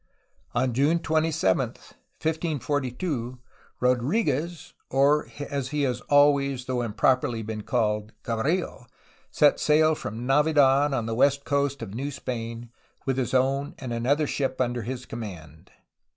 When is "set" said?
9.29-9.59